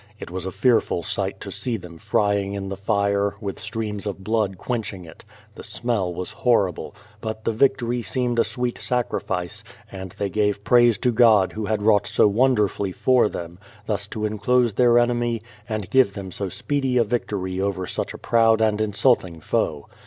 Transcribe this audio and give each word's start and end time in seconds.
It 0.19 0.31
was 0.31 0.47
a 0.47 0.51
fearful 0.51 1.03
sight 1.03 1.39
to 1.41 1.51
see 1.51 1.77
them 1.77 1.99
frying 1.99 2.55
in 2.55 2.69
the 2.69 2.75
fire, 2.75 3.35
with 3.39 3.59
streams 3.59 4.07
of 4.07 4.23
blood 4.23 4.57
quench 4.57 4.91
ing 4.93 5.05
it; 5.05 5.23
the 5.53 5.61
smell 5.61 6.11
was 6.11 6.31
horrible, 6.31 6.95
but 7.21 7.43
the 7.43 7.51
victory 7.51 8.01
seemed 8.01 8.39
a 8.39 8.43
288 8.43 8.73
BRADFORD'S 8.73 8.81
HISTORY 8.81 8.81
OFj 8.81 8.89
sweet 8.89 8.97
sacrifice, 9.59 9.63
and 9.91 10.11
they 10.13 10.29
gave 10.31 10.63
praise 10.63 10.97
to 10.97 11.11
God 11.11 11.53
Who 11.53 11.65
had 11.67 11.83
wrought 11.83 12.07
so 12.07 12.27
wonderfully 12.27 12.91
for 12.91 13.29
them, 13.29 13.59
thus 13.85 14.07
to 14.07 14.25
enclose 14.25 14.73
their 14.73 14.97
enemy, 14.97 15.43
and 15.69 15.87
give 15.91 16.15
them 16.15 16.31
so 16.31 16.49
speedy 16.49 16.97
a 16.97 17.03
victory 17.03 17.61
over 17.61 17.85
such 17.85 18.15
a 18.15 18.17
proud 18.17 18.59
and 18.59 18.81
insulting 18.81 19.39
foe. 19.39 19.87